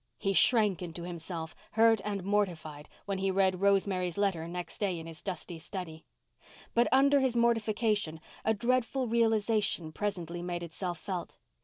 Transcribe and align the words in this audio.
He 0.17 0.33
shrank 0.33 0.81
into 0.81 1.03
himself, 1.03 1.53
hurt 1.73 2.01
and 2.03 2.23
mortified, 2.23 2.89
when 3.05 3.19
he 3.19 3.29
read 3.29 3.61
Rosemary's 3.61 4.17
letter 4.17 4.47
next 4.47 4.79
day 4.79 4.97
in 4.97 5.05
his 5.05 5.21
dusty 5.21 5.59
study. 5.59 6.05
But 6.73 6.87
under 6.91 7.19
his 7.19 7.37
mortification 7.37 8.19
a 8.43 8.55
dreadful 8.55 9.05
realization 9.05 9.91
presently 9.91 10.41
made 10.41 10.63
itself 10.63 10.97
felt. 10.97 11.37